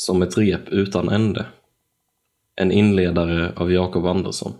[0.00, 1.46] som ett rep utan ände.
[2.56, 4.52] En inledare av Jakob Andersson.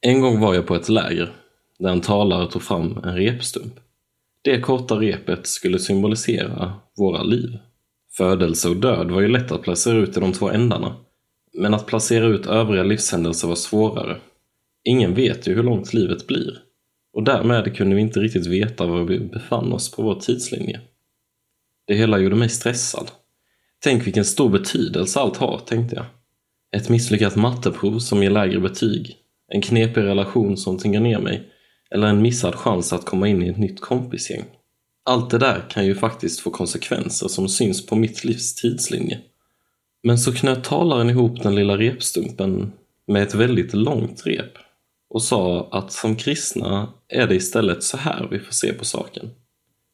[0.00, 1.32] En gång var jag på ett läger
[1.78, 3.74] där en talare tog fram en repstump.
[4.42, 7.58] Det korta repet skulle symbolisera våra liv.
[8.16, 10.96] Födelse och död var ju lätt att placera ut i de två ändarna,
[11.52, 14.16] men att placera ut övriga livshändelser var svårare.
[14.84, 16.58] Ingen vet ju hur långt livet blir,
[17.12, 20.80] och därmed kunde vi inte riktigt veta var vi befann oss på vår tidslinje.
[21.86, 23.10] Det hela gjorde mig stressad.
[23.82, 26.06] Tänk vilken stor betydelse allt har, tänkte jag.
[26.80, 29.16] Ett misslyckat matteprov som ger lägre betyg,
[29.52, 31.48] en knepig relation som tyngar ner mig,
[31.90, 34.44] eller en missad chans att komma in i ett nytt kompisgäng.
[35.04, 39.20] Allt det där kan ju faktiskt få konsekvenser som syns på mitt livs tidslinje.
[40.02, 42.72] Men så knöt talaren ihop den lilla repstumpen
[43.06, 44.52] med ett väldigt långt rep
[45.10, 49.30] och sa att som kristna är det istället så här vi får se på saken.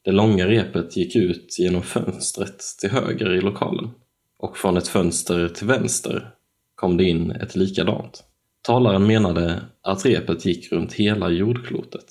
[0.06, 3.91] Det långa repet gick ut genom fönstret till höger i lokalen
[4.38, 6.30] och från ett fönster till vänster
[6.74, 8.24] kom det in ett likadant.
[8.63, 12.04] Talaren menade att repet gick runt hela jordklotet,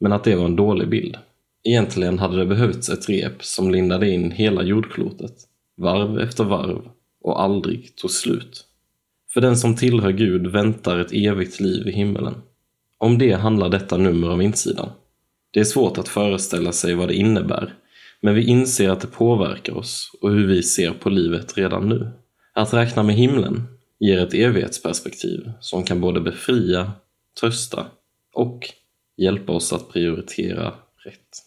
[0.00, 1.16] men att det var en dålig bild.
[1.64, 5.34] Egentligen hade det behövts ett rep som lindade in hela jordklotet,
[5.76, 6.88] varv efter varv
[7.22, 8.64] och aldrig tog slut.
[9.32, 12.34] För den som tillhör Gud väntar ett evigt liv i himmelen.
[12.98, 14.88] Om det handlar detta nummer av insidan.
[15.56, 17.74] Det är svårt att föreställa sig vad det innebär,
[18.20, 22.10] men vi inser att det påverkar oss och hur vi ser på livet redan nu.
[22.54, 23.62] Att räkna med himlen
[24.00, 26.92] ger ett evighetsperspektiv som kan både befria,
[27.40, 27.86] trösta
[28.34, 28.68] och
[29.16, 31.42] hjälpa oss att prioritera rätt.